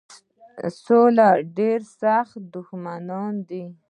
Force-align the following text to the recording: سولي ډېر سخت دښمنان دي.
سولي 0.83 1.29
ډېر 1.57 1.79
سخت 2.01 2.39
دښمنان 2.55 3.33
دي. 3.49 3.65